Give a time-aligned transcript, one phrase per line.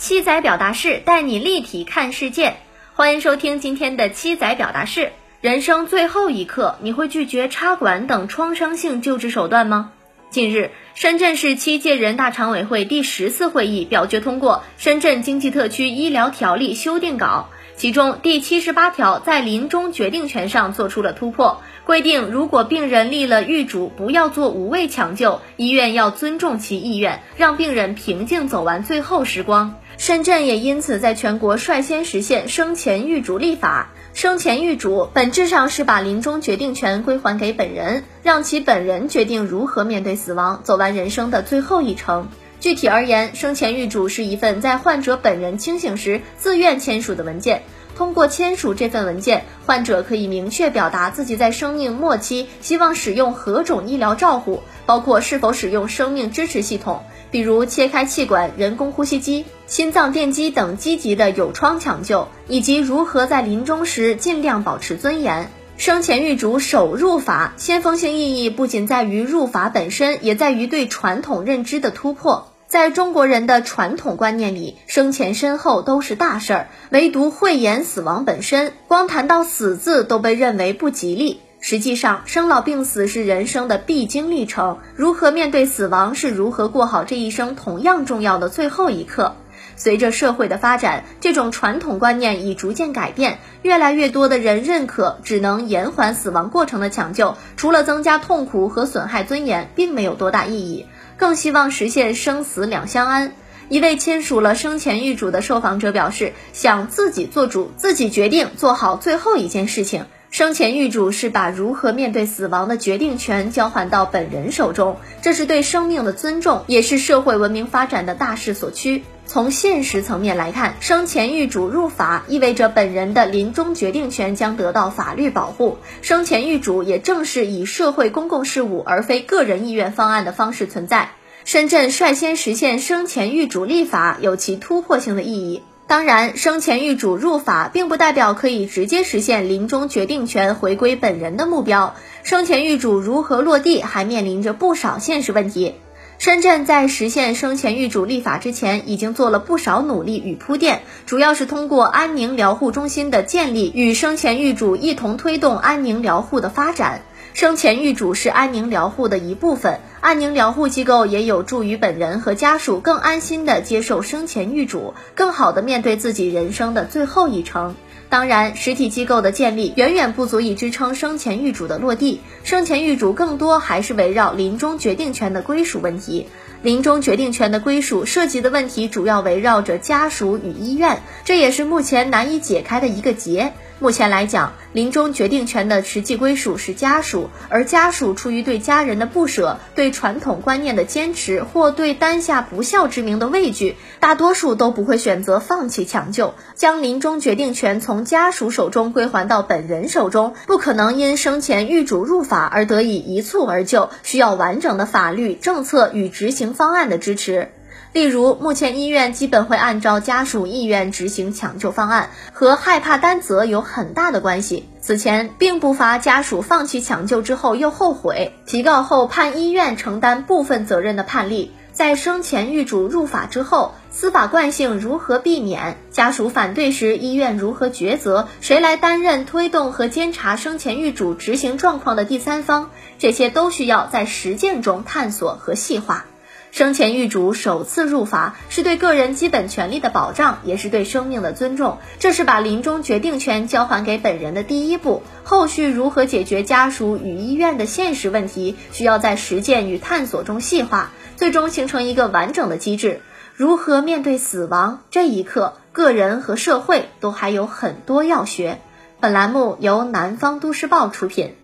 [0.00, 2.56] 七仔表达式带你立体看世界，
[2.94, 5.12] 欢迎收听今天的七仔表达式。
[5.42, 9.92] 人生最后一刻，你会拒绝插管等创伤性救治手段吗？
[10.30, 29.74] 近日，深圳市七届人大常委会第十次会议表决通过《深圳经济特区医疗条例》修订稿，其中第七十八条在临终决定权上做出了突破，规定如果病人立了预嘱，不要做无谓抢救，医院要尊重其意愿，让病人平静走完最后时光。
[30.00, 33.90] 深圳也因此在全国率先实现生前预嘱立法。
[34.14, 42.28] 生前预嘱本质上是把临终决定权归还给本人，让其本人决定如何面对死亡，走完人生的最后一程。
[42.60, 47.62] 具体而言，生前预嘱是一份在患者本人清醒时自愿签署的文件。
[47.94, 65.50] 通过签署这份文件，患者可以明确表达自己在生命末期希望使用何种医疗照护，包括是否使用生命支持系统，比如切开气管、人工呼吸机、心脏电击等积极的有创抢救，以及如何在临终时尽量保持尊严。
[65.76, 72.48] 生前预嘱首入法，先锋性意义不仅在于入法本身，也在于对传统认知的突破。
[72.66, 81.40] 在中国人的传统观念里，生前身后都是大事儿，唯独讳言死亡本身，光谈到死字都被认为不吉利。
[81.62, 89.36] 实际上，生老病死是人生的必经历程，如何面对死亡，是如何过好这一生同样重要的最后一刻。
[89.76, 100.86] 随着社会的发展，这种传统观念已逐渐改变，越来越多的人认可只能延缓死亡过程的抢救，除了增加痛苦和损害尊严，并没有多大意义。
[101.18, 103.34] 更希望实现生死两相安。
[103.68, 110.06] 一位签署了生前预嘱的受访者表示，想自己做主，自己决定做好最后一件事情。
[110.30, 119.02] 生前预嘱是把如何面对死亡的决定权交还到本人手中，这是对生命的尊重，也是社会文明发展的大势所趋。
[119.26, 125.78] 从现实层面来看，生前预嘱入法意味着本人的临终决定权将得到法律保护。
[126.00, 131.10] 生前预嘱也正是以社会公共事务而非个人意愿方案的方式存在。
[131.44, 135.62] 深圳率先实现生前预嘱立法，有其突破性的意义。
[135.90, 141.96] 当然，生前预嘱入法并不代表可以直接实现临终决定权回归本人的目标。
[142.22, 145.74] 生前预嘱如何落地，还面临着不少现实问题。
[146.20, 157.02] 深圳在实现生前预嘱立法之前，已经做了不少努力与铺垫，主要是通过安宁疗护中心的建立，与生前预嘱一同推动安宁疗护的发展。
[157.32, 167.76] 生前预嘱是安宁疗护的一部分，安宁疗护机构也有助于本人和家属更安心地接受生前预嘱，更好地面对自己人生的最后一程。
[168.08, 176.26] 当然，实体机构的建立远远不足以支撑生前预嘱的落地，生前预嘱更多还是围绕临终决定权的归属问题。
[176.62, 183.54] 临终决定权的归属涉及的问题主要围绕着家属与医院，这也是目前难以解开的一个结。
[183.78, 207.50] 目前来讲，临终决定权的实际归属是家属，而家属出于对家人的不舍、对传统观念的坚持或对担下不孝之名的畏惧，大多数都不会选择放弃抢救，将临终决定权从家属手中归还到本人手中，不可能因生前预嘱入法而得以一蹴而就，需要完整的法律政策与执行方案的支持。
[207.92, 214.68] 例如，目前医院基本会按照家属意愿执行抢救方案，和害怕担责有很大的关系。
[214.80, 221.50] 此前并不乏家属放弃抢救之后又后悔，提告后判医院承担部分责任的判例。
[221.72, 225.76] 在生前预嘱入法之后，司法惯性如何避免？
[225.90, 228.28] 家属反对时，医院如何抉择？
[228.40, 232.70] 谁来担任推动和监察生前预嘱执行状况的第三方？
[232.98, 236.04] 这些都需要在实践中探索和细化。
[236.50, 241.78] 生前预嘱首次入法，是对个人基本权利的保障，也是对生命的尊重。
[241.98, 245.02] 这是把临终决定权交还给本人的第一步。
[245.22, 253.00] 后续如何解决家属与医院的现实问题，需要在实践与探索中细化，最终形成一个完整的机制。
[253.34, 258.60] 如何面对死亡这一刻，个人和社会都还有很多要学。
[258.98, 261.36] 本栏目由南方都市报出品。